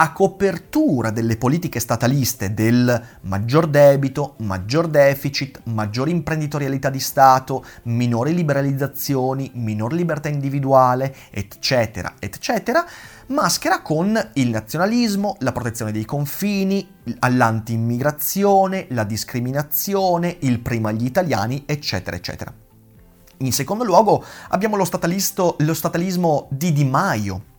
a 0.00 0.12
copertura 0.12 1.10
delle 1.10 1.36
politiche 1.36 1.80
stataliste 1.80 2.54
del 2.54 3.02
maggior 3.22 3.66
debito, 3.66 4.34
maggior 4.38 4.86
deficit, 4.86 5.62
maggior 5.64 6.08
imprenditorialità 6.08 6.88
di 6.88 7.00
Stato, 7.00 7.64
minori 7.84 8.32
liberalizzazioni, 8.32 9.50
minor 9.54 9.92
libertà 9.92 10.28
individuale, 10.28 11.12
eccetera, 11.30 12.14
eccetera, 12.20 12.86
maschera 13.28 13.82
con 13.82 14.30
il 14.34 14.50
nazionalismo, 14.50 15.34
la 15.40 15.50
protezione 15.50 15.90
dei 15.90 16.04
confini, 16.04 16.88
l'anti-immigrazione, 17.28 18.86
la 18.90 19.02
discriminazione, 19.02 20.36
il 20.42 20.60
prima 20.60 20.90
agli 20.90 21.06
italiani, 21.06 21.64
eccetera, 21.66 22.14
eccetera. 22.14 22.54
In 23.38 23.52
secondo 23.52 23.82
luogo 23.82 24.24
abbiamo 24.50 24.76
lo, 24.76 24.86
lo 25.58 25.74
statalismo 25.74 26.46
di 26.50 26.72
Di 26.72 26.84
Maio, 26.84 27.56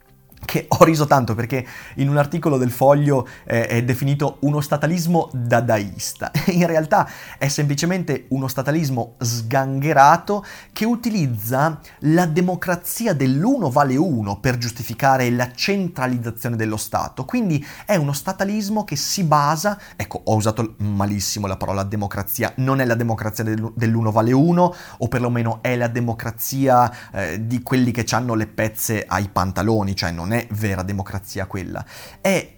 che 0.49 0.65
ho 0.67 0.83
riso 0.83 1.05
tanto 1.05 1.35
perché 1.35 1.63
in 1.97 2.09
un 2.09 2.17
articolo 2.17 2.57
del 2.57 2.71
Foglio 2.71 3.27
eh, 3.43 3.67
è 3.67 3.83
definito 3.83 4.37
uno 4.39 4.61
statalismo 4.61 5.29
dadaista. 5.31 6.31
In 6.49 6.65
realtà 6.65 7.07
è 7.37 7.47
semplicemente 7.47 8.25
uno 8.29 8.47
statalismo 8.47 9.13
sgangherato 9.19 10.43
che 10.73 10.85
utilizza 10.85 11.79
la 11.99 12.25
democrazia 12.25 13.13
dell'uno 13.13 13.69
vale 13.69 13.95
uno 13.95 14.39
per 14.39 14.57
giustificare 14.57 15.29
la 15.29 15.51
centralizzazione 15.53 16.55
dello 16.55 16.77
Stato. 16.77 17.25
Quindi 17.25 17.63
è 17.85 17.95
uno 17.95 18.13
statalismo 18.13 18.83
che 18.85 18.95
si 18.95 19.23
basa, 19.25 19.79
ecco, 19.95 20.19
ho 20.23 20.33
usato 20.33 20.73
malissimo 20.77 21.45
la 21.45 21.57
parola 21.57 21.83
democrazia, 21.83 22.53
non 22.55 22.81
è 22.81 22.85
la 22.85 22.95
democrazia 22.95 23.43
dell'uno 23.43 24.11
vale 24.11 24.31
uno, 24.31 24.73
o 24.97 25.07
perlomeno 25.07 25.59
è 25.61 25.75
la 25.75 25.87
democrazia 25.87 26.91
eh, 27.11 27.45
di 27.45 27.61
quelli 27.61 27.91
che 27.91 28.03
hanno 28.15 28.33
le 28.33 28.47
pezze 28.47 29.05
ai 29.07 29.29
pantaloni, 29.31 29.95
cioè 29.95 30.09
non 30.09 30.33
è 30.33 30.38
vera 30.51 30.83
democrazia 30.83 31.45
quella, 31.45 31.83
è 32.21 32.57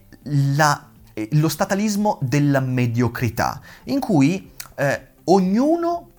la, 0.56 0.90
eh, 1.14 1.30
lo 1.34 1.50
statalismo 1.50 2.20
della 2.22 2.60
mediocrità, 2.60 3.62
in 3.86 4.00
cui 4.00 4.52
eh, 4.76 5.08
ognuno 5.26 6.10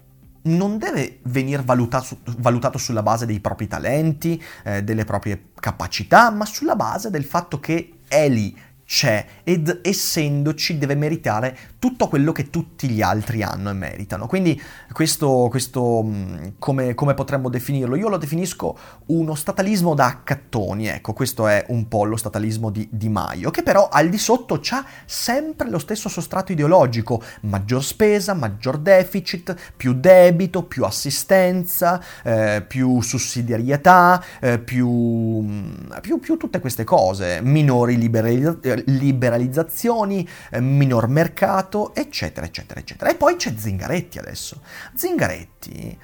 non 0.44 0.78
deve 0.78 1.20
venire 1.24 1.62
valutato, 1.62 2.18
valutato, 2.38 2.78
sulla 2.78 3.02
base 3.02 3.26
dei 3.26 3.40
propri 3.40 3.68
talenti, 3.68 4.42
eh, 4.64 4.82
delle 4.82 5.04
proprie 5.04 5.50
capacità, 5.54 6.30
ma 6.30 6.44
sulla 6.44 6.76
base 6.76 7.10
del 7.10 7.24
fatto 7.24 7.60
che 7.60 7.98
è 8.08 8.28
lì, 8.28 8.56
c'è 8.92 9.24
ed 9.42 9.80
essendoci 9.80 10.76
deve 10.76 10.94
meritare 10.94 11.56
tutto 11.78 12.08
quello 12.08 12.30
che 12.30 12.50
tutti 12.50 12.90
gli 12.90 13.00
altri 13.00 13.42
hanno 13.42 13.70
e 13.70 13.72
meritano. 13.72 14.26
Quindi 14.26 14.60
questo, 14.92 15.48
questo 15.48 16.02
mm, 16.04 16.48
come, 16.58 16.94
come, 16.94 17.14
potremmo 17.14 17.48
definirlo? 17.48 17.96
Io 17.96 18.10
lo 18.10 18.18
definisco 18.18 18.76
uno 19.06 19.34
statalismo 19.34 19.94
da 19.94 20.04
accattoni, 20.04 20.88
ecco, 20.88 21.14
questo 21.14 21.48
è 21.48 21.64
un 21.68 21.88
po' 21.88 22.04
lo 22.04 22.16
statalismo 22.16 22.68
di 22.68 22.86
Di 22.92 23.08
Maio, 23.08 23.50
che 23.50 23.62
però 23.62 23.88
al 23.88 24.10
di 24.10 24.18
sotto 24.18 24.60
ha 24.72 24.84
sempre 25.06 25.70
lo 25.70 25.78
stesso 25.78 26.10
sostrato 26.10 26.52
ideologico, 26.52 27.22
maggior 27.40 27.82
spesa, 27.82 28.34
maggior 28.34 28.76
deficit, 28.76 29.56
più 29.74 29.94
debito, 29.94 30.64
più 30.64 30.84
assistenza, 30.84 31.98
eh, 32.22 32.62
più 32.68 33.00
sussidiarietà, 33.00 34.22
eh, 34.38 34.58
più, 34.58 34.86
mm, 34.86 35.92
più, 36.02 36.18
più, 36.18 36.36
tutte 36.36 36.60
queste 36.60 36.84
cose, 36.84 37.40
minori 37.40 37.96
liberalizzazioni 37.96 38.81
liberalizzazioni, 38.86 40.28
eh, 40.50 40.60
minor 40.60 41.08
mercato, 41.08 41.94
eccetera, 41.94 42.46
eccetera, 42.46 42.80
eccetera. 42.80 43.10
E 43.10 43.14
poi 43.14 43.36
c'è 43.36 43.54
Zingaretti 43.56 44.18
adesso. 44.18 44.60
Zingaretti 44.94 45.98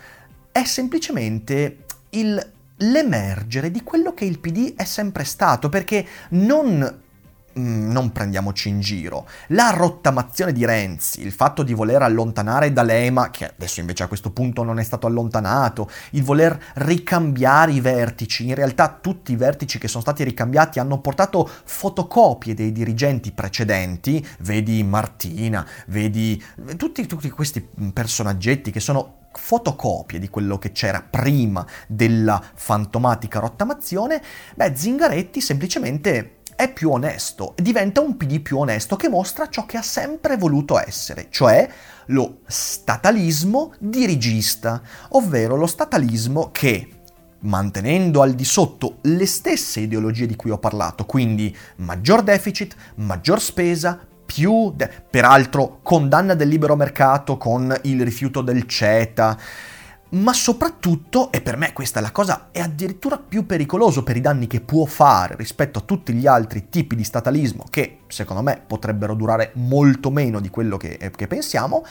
è 0.50 0.64
semplicemente 0.64 1.84
il, 2.10 2.52
l'emergere 2.76 3.70
di 3.70 3.82
quello 3.82 4.14
che 4.14 4.24
il 4.24 4.38
PD 4.38 4.74
è 4.74 4.84
sempre 4.84 5.24
stato, 5.24 5.68
perché 5.68 6.06
non 6.30 7.06
Mm, 7.58 7.90
non 7.90 8.12
prendiamoci 8.12 8.68
in 8.68 8.80
giro. 8.80 9.26
La 9.48 9.70
rottamazione 9.70 10.52
di 10.52 10.64
Renzi, 10.64 11.22
il 11.22 11.32
fatto 11.32 11.64
di 11.64 11.74
voler 11.74 12.02
allontanare 12.02 12.72
D'Alema, 12.72 13.30
che 13.30 13.46
adesso 13.46 13.80
invece 13.80 14.04
a 14.04 14.06
questo 14.06 14.30
punto 14.30 14.62
non 14.62 14.78
è 14.78 14.84
stato 14.84 15.08
allontanato, 15.08 15.90
il 16.10 16.22
voler 16.22 16.56
ricambiare 16.74 17.72
i 17.72 17.80
vertici, 17.80 18.46
in 18.46 18.54
realtà 18.54 18.96
tutti 19.00 19.32
i 19.32 19.36
vertici 19.36 19.78
che 19.78 19.88
sono 19.88 20.02
stati 20.02 20.22
ricambiati 20.22 20.78
hanno 20.78 21.00
portato 21.00 21.48
fotocopie 21.64 22.54
dei 22.54 22.70
dirigenti 22.70 23.32
precedenti, 23.32 24.24
vedi 24.40 24.84
Martina, 24.84 25.66
vedi 25.86 26.42
tutti, 26.76 27.06
tutti 27.06 27.28
questi 27.30 27.66
personaggetti 27.92 28.70
che 28.70 28.80
sono 28.80 29.16
fotocopie 29.32 30.18
di 30.18 30.28
quello 30.28 30.58
che 30.58 30.72
c'era 30.72 31.02
prima 31.08 31.64
della 31.86 32.42
fantomatica 32.54 33.38
rottamazione, 33.38 34.22
beh, 34.54 34.76
Zingaretti 34.76 35.40
semplicemente 35.40 36.37
è 36.58 36.72
più 36.72 36.90
onesto, 36.90 37.54
diventa 37.56 38.00
un 38.00 38.16
PD 38.16 38.40
più 38.40 38.58
onesto 38.58 38.96
che 38.96 39.08
mostra 39.08 39.48
ciò 39.48 39.64
che 39.64 39.76
ha 39.76 39.82
sempre 39.82 40.36
voluto 40.36 40.76
essere, 40.76 41.28
cioè 41.30 41.70
lo 42.06 42.38
statalismo 42.46 43.74
dirigista, 43.78 44.82
ovvero 45.10 45.54
lo 45.54 45.68
statalismo 45.68 46.48
che 46.50 46.88
mantenendo 47.42 48.22
al 48.22 48.32
di 48.32 48.44
sotto 48.44 48.96
le 49.02 49.24
stesse 49.24 49.78
ideologie 49.78 50.26
di 50.26 50.34
cui 50.34 50.50
ho 50.50 50.58
parlato, 50.58 51.06
quindi 51.06 51.56
maggior 51.76 52.24
deficit, 52.24 52.74
maggior 52.96 53.40
spesa, 53.40 53.96
più, 54.26 54.72
de- 54.74 54.90
peraltro 55.08 55.78
condanna 55.84 56.34
del 56.34 56.48
libero 56.48 56.74
mercato 56.74 57.36
con 57.36 57.72
il 57.82 58.02
rifiuto 58.02 58.40
del 58.40 58.66
CETA, 58.66 59.38
ma 60.10 60.32
soprattutto, 60.32 61.30
e 61.32 61.40
per 61.40 61.56
me 61.56 61.72
questa 61.72 61.98
è 61.98 62.02
la 62.02 62.12
cosa, 62.12 62.48
è 62.50 62.60
addirittura 62.60 63.18
più 63.18 63.44
pericoloso 63.46 64.02
per 64.02 64.16
i 64.16 64.20
danni 64.20 64.46
che 64.46 64.60
può 64.60 64.84
fare 64.84 65.36
rispetto 65.36 65.80
a 65.80 65.82
tutti 65.82 66.12
gli 66.12 66.26
altri 66.26 66.68
tipi 66.70 66.96
di 66.96 67.04
statalismo 67.04 67.64
che 67.68 68.00
secondo 68.08 68.42
me 68.42 68.62
potrebbero 68.64 69.14
durare 69.14 69.50
molto 69.54 70.10
meno 70.10 70.40
di 70.40 70.48
quello 70.50 70.76
che, 70.76 71.10
che 71.14 71.26
pensiamo, 71.26 71.84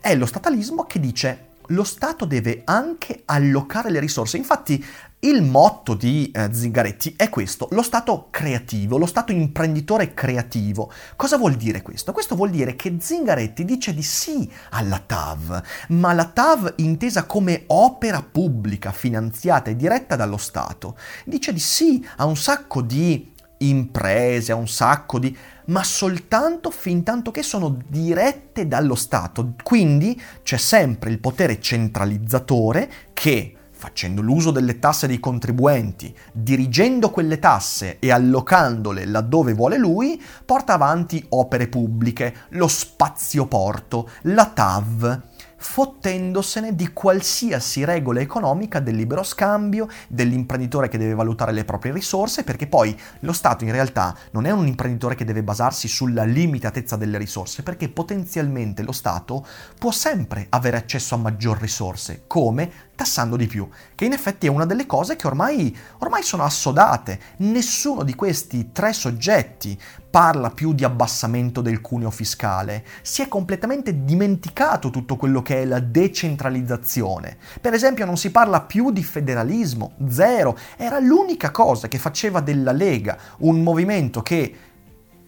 è 0.00 0.14
lo 0.14 0.26
statalismo 0.26 0.84
che 0.84 1.00
dice 1.00 1.52
lo 1.68 1.84
Stato 1.84 2.24
deve 2.24 2.62
anche 2.64 3.22
allocare 3.26 3.90
le 3.90 4.00
risorse. 4.00 4.36
Infatti 4.36 4.84
il 5.24 5.42
motto 5.42 5.94
di 5.94 6.30
eh, 6.30 6.52
Zingaretti 6.52 7.14
è 7.16 7.30
questo, 7.30 7.68
lo 7.70 7.82
Stato 7.82 8.28
creativo, 8.30 8.98
lo 8.98 9.06
Stato 9.06 9.32
imprenditore 9.32 10.12
creativo. 10.12 10.92
Cosa 11.16 11.38
vuol 11.38 11.54
dire 11.54 11.80
questo? 11.80 12.12
Questo 12.12 12.34
vuol 12.34 12.50
dire 12.50 12.76
che 12.76 12.96
Zingaretti 13.00 13.64
dice 13.64 13.94
di 13.94 14.02
sì 14.02 14.50
alla 14.70 14.98
TAV, 14.98 15.62
ma 15.88 16.12
la 16.12 16.26
TAV 16.26 16.74
intesa 16.76 17.24
come 17.24 17.64
opera 17.68 18.22
pubblica 18.22 18.92
finanziata 18.92 19.70
e 19.70 19.76
diretta 19.76 20.14
dallo 20.14 20.36
Stato. 20.36 20.96
Dice 21.24 21.52
di 21.54 21.60
sì 21.60 22.06
a 22.16 22.26
un 22.26 22.36
sacco 22.36 22.82
di 22.82 23.32
imprese, 23.68 24.52
a 24.52 24.56
un 24.56 24.68
sacco 24.68 25.18
di 25.18 25.36
ma 25.66 25.82
soltanto 25.82 26.70
fin 26.70 27.02
tanto 27.02 27.30
che 27.30 27.42
sono 27.42 27.78
dirette 27.88 28.68
dallo 28.68 28.94
Stato. 28.94 29.54
Quindi 29.62 30.20
c'è 30.42 30.58
sempre 30.58 31.10
il 31.10 31.20
potere 31.20 31.60
centralizzatore 31.60 32.90
che 33.12 33.56
facendo 33.76 34.22
l'uso 34.22 34.50
delle 34.50 34.78
tasse 34.78 35.06
dei 35.06 35.20
contribuenti, 35.20 36.14
dirigendo 36.32 37.10
quelle 37.10 37.38
tasse 37.38 37.98
e 37.98 38.10
allocandole 38.10 39.04
laddove 39.04 39.52
vuole 39.52 39.76
lui, 39.76 40.22
porta 40.44 40.72
avanti 40.72 41.22
opere 41.30 41.68
pubbliche, 41.68 42.34
lo 42.50 42.66
spazioporto, 42.66 44.08
la 44.22 44.46
TAV, 44.46 45.22
fottendosene 45.64 46.74
di 46.76 46.92
qualsiasi 46.92 47.84
regola 47.84 48.20
economica 48.20 48.80
del 48.80 48.94
libero 48.94 49.22
scambio, 49.22 49.88
dell'imprenditore 50.08 50.88
che 50.88 50.98
deve 50.98 51.14
valutare 51.14 51.52
le 51.52 51.64
proprie 51.64 51.90
risorse, 51.90 52.44
perché 52.44 52.66
poi 52.66 52.96
lo 53.20 53.32
Stato 53.32 53.64
in 53.64 53.72
realtà 53.72 54.14
non 54.32 54.44
è 54.44 54.50
un 54.50 54.66
imprenditore 54.66 55.14
che 55.14 55.24
deve 55.24 55.42
basarsi 55.42 55.88
sulla 55.88 56.24
limitatezza 56.24 56.96
delle 56.96 57.16
risorse, 57.16 57.62
perché 57.62 57.88
potenzialmente 57.88 58.82
lo 58.82 58.92
Stato 58.92 59.44
può 59.78 59.90
sempre 59.90 60.46
avere 60.50 60.76
accesso 60.76 61.14
a 61.14 61.18
maggior 61.18 61.58
risorse, 61.58 62.24
come 62.26 62.70
tassando 62.94 63.36
di 63.36 63.46
più, 63.46 63.68
che 63.94 64.04
in 64.04 64.12
effetti 64.12 64.46
è 64.46 64.50
una 64.50 64.66
delle 64.66 64.86
cose 64.86 65.16
che 65.16 65.26
ormai, 65.26 65.76
ormai 65.98 66.22
sono 66.22 66.44
assodate. 66.44 67.18
Nessuno 67.38 68.02
di 68.02 68.14
questi 68.14 68.70
tre 68.72 68.92
soggetti 68.92 69.78
parla 70.14 70.50
più 70.50 70.74
di 70.74 70.84
abbassamento 70.84 71.60
del 71.60 71.80
cuneo 71.80 72.10
fiscale, 72.10 72.84
si 73.02 73.22
è 73.22 73.26
completamente 73.26 74.04
dimenticato 74.04 74.90
tutto 74.90 75.16
quello 75.16 75.42
che 75.42 75.62
è 75.62 75.64
la 75.64 75.80
decentralizzazione. 75.80 77.36
Per 77.60 77.72
esempio 77.72 78.04
non 78.04 78.16
si 78.16 78.30
parla 78.30 78.60
più 78.60 78.92
di 78.92 79.02
federalismo, 79.02 79.94
zero, 80.08 80.56
era 80.76 81.00
l'unica 81.00 81.50
cosa 81.50 81.88
che 81.88 81.98
faceva 81.98 82.40
della 82.40 82.70
Lega 82.70 83.18
un 83.38 83.60
movimento 83.60 84.22
che 84.22 84.54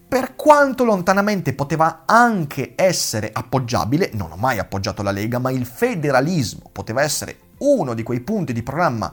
per 0.07 0.35
quanto 0.37 0.85
lontanamente 0.85 1.51
poteva 1.51 2.03
anche 2.05 2.71
essere 2.77 3.29
appoggiabile, 3.33 4.11
non 4.13 4.31
ho 4.31 4.37
mai 4.37 4.57
appoggiato 4.57 5.03
la 5.03 5.11
Lega, 5.11 5.37
ma 5.37 5.51
il 5.51 5.65
federalismo 5.65 6.69
poteva 6.71 7.01
essere 7.01 7.39
uno 7.59 7.93
di 7.93 8.03
quei 8.03 8.21
punti 8.21 8.53
di 8.53 8.63
programma 8.63 9.11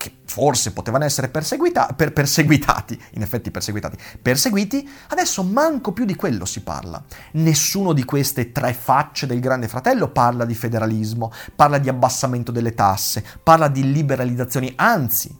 che 0.00 0.12
forse 0.24 0.72
potevano 0.72 1.04
essere 1.04 1.28
perseguita, 1.28 1.88
per, 1.94 2.14
perseguitati, 2.14 2.98
in 3.12 3.20
effetti 3.20 3.50
perseguitati, 3.50 3.98
perseguiti, 4.22 4.88
adesso 5.08 5.42
manco 5.42 5.92
più 5.92 6.06
di 6.06 6.14
quello 6.14 6.46
si 6.46 6.62
parla. 6.62 7.04
Nessuno 7.32 7.92
di 7.92 8.04
queste 8.04 8.50
tre 8.50 8.72
facce 8.72 9.26
del 9.26 9.40
grande 9.40 9.68
fratello 9.68 10.08
parla 10.08 10.46
di 10.46 10.54
federalismo, 10.54 11.30
parla 11.54 11.76
di 11.76 11.90
abbassamento 11.90 12.50
delle 12.50 12.72
tasse, 12.72 13.22
parla 13.42 13.68
di 13.68 13.92
liberalizzazioni, 13.92 14.72
anzi 14.76 15.39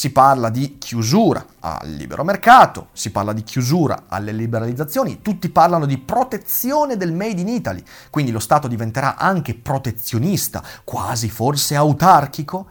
si 0.00 0.12
parla 0.12 0.48
di 0.48 0.78
chiusura 0.78 1.44
al 1.58 1.90
libero 1.90 2.24
mercato, 2.24 2.88
si 2.94 3.10
parla 3.10 3.34
di 3.34 3.42
chiusura 3.42 4.04
alle 4.08 4.32
liberalizzazioni, 4.32 5.20
tutti 5.20 5.50
parlano 5.50 5.84
di 5.84 5.98
protezione 5.98 6.96
del 6.96 7.12
Made 7.12 7.38
in 7.38 7.48
Italy, 7.48 7.84
quindi 8.08 8.30
lo 8.30 8.38
Stato 8.38 8.66
diventerà 8.66 9.18
anche 9.18 9.54
protezionista, 9.54 10.64
quasi 10.84 11.28
forse 11.28 11.76
autarchico, 11.76 12.70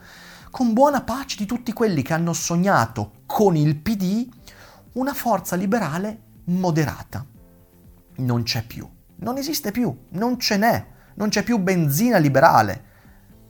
con 0.50 0.72
buona 0.72 1.02
pace 1.02 1.36
di 1.36 1.46
tutti 1.46 1.72
quelli 1.72 2.02
che 2.02 2.14
hanno 2.14 2.32
sognato 2.32 3.12
con 3.26 3.54
il 3.54 3.76
PD 3.76 4.28
una 4.94 5.14
forza 5.14 5.54
liberale 5.54 6.22
moderata. 6.46 7.24
Non 8.16 8.42
c'è 8.42 8.64
più, 8.64 8.88
non 9.18 9.36
esiste 9.36 9.70
più, 9.70 9.96
non 10.08 10.36
ce 10.40 10.56
n'è, 10.56 10.86
non 11.14 11.28
c'è 11.28 11.44
più 11.44 11.58
benzina 11.58 12.18
liberale 12.18 12.88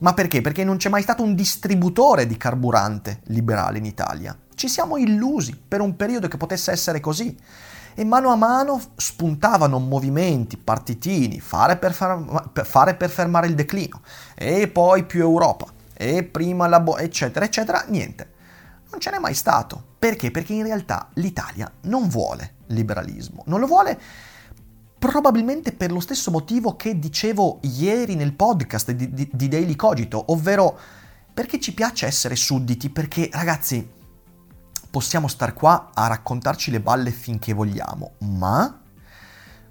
ma 0.01 0.15
perché? 0.15 0.41
Perché 0.41 0.65
non 0.65 0.77
c'è 0.77 0.89
mai 0.89 1.03
stato 1.03 1.23
un 1.23 1.35
distributore 1.35 2.27
di 2.27 2.37
carburante 2.37 3.21
liberale 3.25 3.79
in 3.79 3.85
Italia. 3.85 4.37
Ci 4.55 4.69
siamo 4.69 4.97
illusi 4.97 5.57
per 5.57 5.81
un 5.81 5.97
periodo 5.97 6.29
che 6.29 6.37
potesse 6.37 6.71
essere 6.71 7.01
così. 7.01 7.37
E 7.95 8.05
mano 8.05 8.31
a 8.31 8.37
mano 8.37 8.81
spuntavano 8.97 9.79
movimenti, 9.79 10.57
partitini, 10.57 11.41
fare 11.41 11.77
per, 11.77 11.93
far, 11.93 12.51
fare 12.63 12.95
per 12.95 13.11
fermare 13.11 13.49
il 13.49 13.55
declino, 13.55 14.01
e 14.35 14.69
poi 14.69 15.05
più 15.05 15.21
Europa, 15.21 15.67
e 15.93 16.23
prima 16.23 16.67
la 16.67 16.81
bo- 16.81 16.97
eccetera, 16.97 17.45
eccetera. 17.45 17.85
Niente. 17.89 18.39
Non 18.91 19.01
ce 19.01 19.11
n'è 19.11 19.19
mai 19.19 19.35
stato. 19.35 19.83
Perché? 19.99 20.31
Perché 20.31 20.55
in 20.55 20.63
realtà 20.63 21.09
l'Italia 21.15 21.71
non 21.83 22.09
vuole 22.09 22.55
liberalismo. 22.69 23.43
Non 23.47 23.61
lo 23.61 23.67
vuole 23.67 24.01
probabilmente 25.01 25.73
per 25.73 25.91
lo 25.91 25.99
stesso 25.99 26.31
motivo 26.31 26.77
che 26.77 26.99
dicevo 26.99 27.61
ieri 27.63 28.17
nel 28.17 28.35
podcast 28.35 28.91
di, 28.93 29.13
di, 29.15 29.31
di, 29.33 29.49
Daily 29.49 29.75
Cogito, 29.75 30.23
ovvero 30.27 30.79
perché 31.33 31.59
ci 31.59 31.73
piace 31.73 32.05
essere 32.05 32.37
sudditi, 32.37 32.91
perché 32.91 33.31
ragazzi 33.33 33.89
possiamo 34.91 35.27
star 35.27 35.55
qua 35.55 35.91
a 35.95 36.07
raccontarci 36.07 36.71
le 36.71 36.81
balle 36.81 37.13
finché 37.13 37.55
vogliamo, 37.55 38.13
ma 38.19 38.79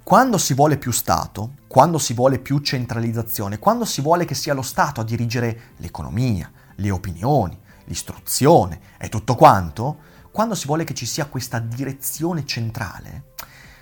quando 0.01 0.39
si 0.39 0.55
vuole 0.55 0.79
più 0.79 0.91
Stato, 0.91 1.57
quando 1.67 1.99
si 1.99 2.15
vuole 2.15 2.39
più 2.39 2.57
centralizzazione, 2.57 3.59
quando 3.59 3.85
si 3.85 4.01
vuole 4.01 4.25
che 4.25 4.33
sia 4.33 4.55
lo 4.55 4.63
Stato 4.63 4.99
a 4.99 5.03
dirigere 5.03 5.73
l'economia, 5.77 6.51
le 6.73 6.89
opinioni, 6.89 7.55
l'istruzione 7.85 8.79
e 8.97 9.09
tutto 9.09 9.35
quanto, 9.35 9.97
quando 10.31 10.55
si 10.55 10.65
vuole 10.65 10.85
che 10.85 10.95
ci 10.95 11.05
sia 11.05 11.27
questa 11.27 11.59
direzione 11.59 12.47
centrale, 12.47 13.25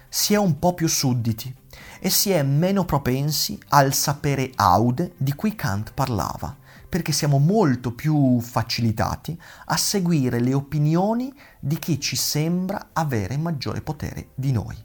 si 0.10 0.34
è 0.34 0.38
un 0.38 0.60
po' 0.60 0.74
più 0.74 0.88
sudditi 0.88 1.54
e 2.00 2.10
si 2.10 2.32
è 2.32 2.44
meno 2.44 2.86
propensi 2.86 3.60
al 3.70 3.94
sapere 3.94 4.52
aude 4.56 5.14
di 5.18 5.34
cui 5.34 5.56
Kant 5.56 5.94
parlava, 5.94 6.56
perché 6.88 7.12
siamo 7.12 7.38
molto 7.38 7.92
più 7.92 8.40
facilitati 8.40 9.40
a 9.66 9.78
seguire 9.78 10.40
le 10.40 10.54
opinioni 10.54 11.34
di 11.60 11.78
chi 11.80 12.00
ci 12.00 12.16
sembra 12.16 12.90
avere 12.94 13.38
maggiore 13.38 13.82
potere 13.82 14.30
di 14.36 14.52
noi. 14.52 14.76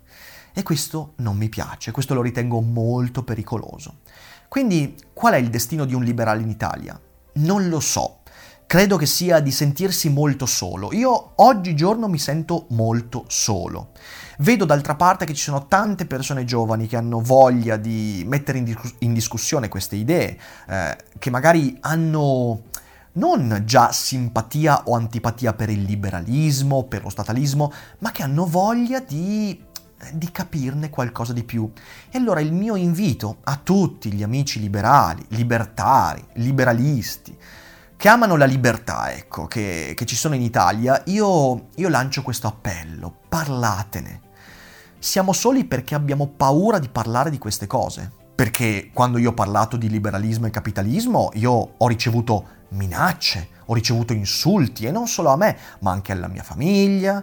E 0.55 0.63
questo 0.63 1.15
non 1.17 1.37
mi 1.37 1.49
piace, 1.49 1.93
questo 1.93 2.15
lo 2.15 2.23
ritengo 2.23 2.61
molto 2.61 3.23
pericoloso. 3.23 4.01
Quindi 4.49 4.97
qual 5.15 5.35
è 5.35 5.39
il 5.39 5.49
destino 5.49 5.85
di 5.85 5.95
un 5.95 6.03
liberale 6.03 6.43
in 6.43 6.51
Italia? 6.51 7.01
Non 7.35 7.69
lo 7.69 7.81
so. 7.81 8.22
Credo 8.73 8.97
che 8.97 9.05
sia 9.05 9.41
di 9.41 9.51
sentirsi 9.51 10.09
molto 10.09 10.47
solo. 10.47 10.95
Io 10.95 11.33
oggigiorno 11.35 12.09
mi 12.09 12.17
sento 12.17 12.69
molto 12.71 13.27
solo. 13.29 13.91
Vedo 14.39 14.65
d'altra 14.65 14.95
parte 14.95 15.27
che 15.27 15.35
ci 15.35 15.43
sono 15.43 15.67
tante 15.67 16.07
persone 16.07 16.47
giovani 16.47 16.87
che 16.87 16.97
hanno 16.97 17.21
voglia 17.21 17.77
di 17.77 18.25
mettere 18.27 18.57
in, 18.57 18.65
discuss- 18.65 18.95
in 19.01 19.13
discussione 19.13 19.69
queste 19.69 19.97
idee, 19.97 20.39
eh, 20.71 20.97
che 21.19 21.29
magari 21.29 21.77
hanno 21.81 22.63
non 23.13 23.63
già 23.67 23.93
simpatia 23.93 24.85
o 24.85 24.95
antipatia 24.95 25.53
per 25.53 25.69
il 25.69 25.83
liberalismo, 25.83 26.85
per 26.85 27.03
lo 27.03 27.11
statalismo, 27.11 27.71
ma 27.99 28.11
che 28.11 28.23
hanno 28.23 28.47
voglia 28.47 29.01
di 29.01 29.65
di 30.13 30.33
capirne 30.33 30.91
qualcosa 30.91 31.33
di 31.33 31.45
più. 31.45 31.71
E 32.11 32.19
allora 32.19 32.41
il 32.41 32.53
mio 32.53 32.75
invito 32.75 33.37
a 33.45 33.61
tutti 33.63 34.13
gli 34.13 34.23
amici 34.23 34.59
liberali, 34.59 35.25
libertari, 35.29 36.25
liberalisti, 36.35 37.37
che 38.03 38.09
amano 38.09 38.35
la 38.35 38.47
libertà, 38.47 39.13
ecco, 39.13 39.47
che, 39.47 39.93
che 39.95 40.05
ci 40.07 40.17
sono 40.17 40.35
in 40.35 40.43
Italia, 40.43 41.01
io, 41.05 41.69
io 41.77 41.89
lancio 41.89 42.23
questo 42.23 42.49
appello, 42.49 43.15
parlatene. 43.29 44.21
Siamo 44.99 45.33
soli 45.33 45.65
perché 45.65 45.95
abbiamo 45.95 46.27
paura 46.27 46.81
di 46.81 46.89
parlare 46.89 47.31
di 47.31 47.39
queste 47.39 47.69
cose. 47.69 48.11
Perché 48.35 48.91
quando 48.93 49.19
io 49.19 49.31
ho 49.31 49.35
parlato 49.35 49.77
di 49.77 49.89
liberalismo 49.89 50.49
e 50.49 50.51
capitalismo, 50.51 51.31
io 51.35 51.75
ho 51.77 51.87
ricevuto 51.87 52.45
minacce, 52.71 53.51
ho 53.67 53.75
ricevuto 53.75 54.13
insulti, 54.13 54.85
e 54.85 54.91
non 54.91 55.07
solo 55.07 55.29
a 55.29 55.37
me, 55.37 55.57
ma 55.83 55.93
anche 55.93 56.11
alla 56.11 56.27
mia 56.27 56.43
famiglia, 56.43 57.23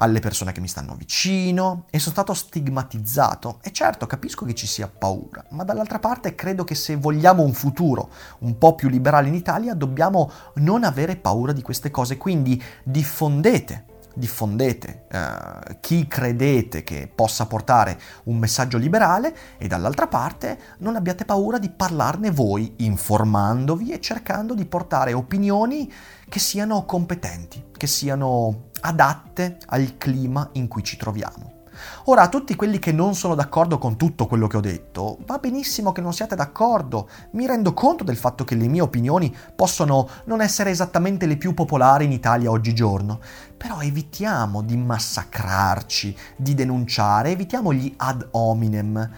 alle 0.00 0.20
persone 0.20 0.52
che 0.52 0.60
mi 0.60 0.68
stanno 0.68 0.94
vicino 0.94 1.84
e 1.90 1.98
sono 1.98 2.12
stato 2.12 2.34
stigmatizzato. 2.34 3.58
E 3.62 3.72
certo, 3.72 4.06
capisco 4.06 4.44
che 4.44 4.54
ci 4.54 4.66
sia 4.66 4.88
paura, 4.88 5.44
ma 5.50 5.64
dall'altra 5.64 5.98
parte 5.98 6.34
credo 6.34 6.64
che 6.64 6.74
se 6.74 6.96
vogliamo 6.96 7.42
un 7.42 7.52
futuro 7.52 8.10
un 8.40 8.58
po' 8.58 8.74
più 8.74 8.88
liberale 8.88 9.28
in 9.28 9.34
Italia, 9.34 9.74
dobbiamo 9.74 10.30
non 10.56 10.84
avere 10.84 11.16
paura 11.16 11.52
di 11.52 11.62
queste 11.62 11.90
cose, 11.90 12.16
quindi 12.16 12.62
diffondete 12.82 13.86
diffondete 14.12 15.06
eh, 15.08 15.78
chi 15.80 16.08
credete 16.08 16.82
che 16.82 17.10
possa 17.12 17.46
portare 17.46 17.98
un 18.24 18.38
messaggio 18.38 18.76
liberale 18.76 19.34
e 19.56 19.68
dall'altra 19.68 20.08
parte 20.08 20.58
non 20.78 20.96
abbiate 20.96 21.24
paura 21.24 21.58
di 21.58 21.70
parlarne 21.70 22.30
voi, 22.30 22.74
informandovi 22.78 23.92
e 23.92 24.00
cercando 24.00 24.54
di 24.54 24.66
portare 24.66 25.12
opinioni 25.12 25.90
che 26.28 26.38
siano 26.38 26.84
competenti, 26.84 27.66
che 27.76 27.86
siano 27.86 28.69
adatte 28.80 29.58
al 29.66 29.96
clima 29.96 30.48
in 30.52 30.68
cui 30.68 30.82
ci 30.82 30.96
troviamo. 30.96 31.58
Ora, 32.04 32.22
a 32.22 32.28
tutti 32.28 32.54
quelli 32.56 32.78
che 32.78 32.92
non 32.92 33.14
sono 33.14 33.34
d'accordo 33.34 33.78
con 33.78 33.96
tutto 33.96 34.26
quello 34.26 34.46
che 34.46 34.56
ho 34.56 34.60
detto, 34.60 35.18
va 35.26 35.38
benissimo 35.38 35.92
che 35.92 36.00
non 36.00 36.12
siate 36.12 36.34
d'accordo, 36.34 37.08
mi 37.32 37.46
rendo 37.46 37.72
conto 37.72 38.04
del 38.04 38.16
fatto 38.16 38.44
che 38.44 38.54
le 38.54 38.68
mie 38.68 38.80
opinioni 38.80 39.34
possono 39.54 40.08
non 40.24 40.40
essere 40.40 40.70
esattamente 40.70 41.26
le 41.26 41.36
più 41.36 41.54
popolari 41.54 42.04
in 42.04 42.12
Italia 42.12 42.50
oggigiorno, 42.50 43.20
però 43.56 43.80
evitiamo 43.80 44.62
di 44.62 44.76
massacrarci, 44.76 46.16
di 46.36 46.54
denunciare, 46.54 47.30
evitiamo 47.30 47.72
gli 47.72 47.92
ad 47.96 48.28
hominem. 48.32 49.10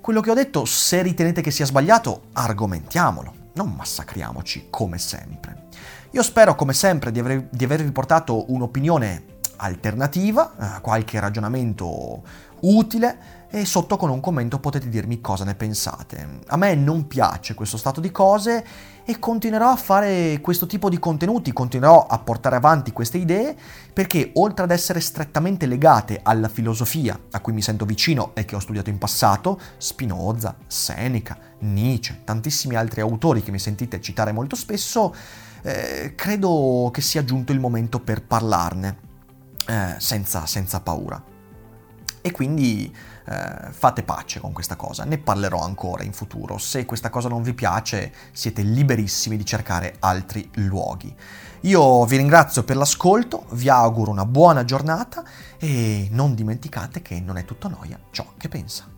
Quello 0.00 0.20
che 0.20 0.30
ho 0.30 0.34
detto, 0.34 0.64
se 0.64 1.02
ritenete 1.02 1.42
che 1.42 1.50
sia 1.50 1.66
sbagliato, 1.66 2.22
argomentiamolo, 2.32 3.34
non 3.54 3.74
massacriamoci 3.76 4.68
come 4.70 4.98
sempre. 4.98 5.66
Io 6.12 6.22
spero, 6.22 6.54
come 6.54 6.72
sempre, 6.72 7.10
di, 7.12 7.18
aver, 7.18 7.48
di 7.50 7.64
avervi 7.64 7.92
portato 7.92 8.50
un'opinione 8.50 9.36
alternativa, 9.56 10.76
eh, 10.76 10.80
qualche 10.80 11.20
ragionamento 11.20 12.22
utile 12.60 13.36
e 13.50 13.64
sotto 13.64 13.96
con 13.96 14.10
un 14.10 14.20
commento 14.20 14.58
potete 14.58 14.88
dirmi 14.88 15.20
cosa 15.20 15.44
ne 15.44 15.54
pensate. 15.54 16.40
A 16.46 16.56
me 16.56 16.74
non 16.74 17.06
piace 17.06 17.54
questo 17.54 17.76
stato 17.76 18.00
di 18.00 18.10
cose 18.10 18.64
e 19.04 19.18
continuerò 19.18 19.70
a 19.70 19.76
fare 19.76 20.38
questo 20.40 20.66
tipo 20.66 20.88
di 20.88 20.98
contenuti, 20.98 21.52
continuerò 21.52 22.06
a 22.06 22.18
portare 22.18 22.56
avanti 22.56 22.92
queste 22.92 23.18
idee 23.18 23.56
perché 23.92 24.30
oltre 24.34 24.64
ad 24.64 24.70
essere 24.70 25.00
strettamente 25.00 25.66
legate 25.66 26.20
alla 26.22 26.48
filosofia 26.48 27.18
a 27.30 27.40
cui 27.40 27.52
mi 27.52 27.62
sento 27.62 27.84
vicino 27.84 28.32
e 28.34 28.44
che 28.44 28.54
ho 28.54 28.60
studiato 28.60 28.90
in 28.90 28.98
passato, 28.98 29.58
Spinoza, 29.76 30.56
Seneca, 30.66 31.38
Nietzsche, 31.60 32.20
tantissimi 32.24 32.76
altri 32.76 33.00
autori 33.00 33.42
che 33.42 33.50
mi 33.50 33.58
sentite 33.58 34.00
citare 34.00 34.32
molto 34.32 34.56
spesso, 34.56 35.14
eh, 35.68 36.14
credo 36.14 36.90
che 36.92 37.02
sia 37.02 37.24
giunto 37.24 37.52
il 37.52 37.60
momento 37.60 38.00
per 38.00 38.22
parlarne 38.22 38.98
eh, 39.66 39.96
senza, 39.98 40.46
senza, 40.46 40.80
paura. 40.80 41.22
E 42.20 42.30
quindi 42.30 42.94
eh, 43.26 43.70
fate 43.70 44.02
pace 44.02 44.40
con 44.40 44.52
questa 44.52 44.76
cosa, 44.76 45.04
ne 45.04 45.18
parlerò 45.18 45.60
ancora 45.60 46.02
in 46.04 46.12
futuro. 46.12 46.56
Se 46.56 46.86
questa 46.86 47.10
cosa 47.10 47.28
non 47.28 47.42
vi 47.42 47.52
piace, 47.52 48.12
siete 48.32 48.62
liberissimi 48.62 49.36
di 49.36 49.44
cercare 49.44 49.96
altri 49.98 50.48
luoghi. 50.54 51.14
Io 51.62 52.04
vi 52.06 52.16
ringrazio 52.16 52.64
per 52.64 52.76
l'ascolto, 52.76 53.44
vi 53.50 53.68
auguro 53.68 54.10
una 54.10 54.24
buona 54.24 54.64
giornata 54.64 55.22
e 55.58 56.08
non 56.10 56.34
dimenticate 56.34 57.02
che 57.02 57.20
non 57.20 57.36
è 57.36 57.44
tutto 57.44 57.68
noia 57.68 57.98
ciò 58.10 58.24
che 58.36 58.48
pensa. 58.48 58.97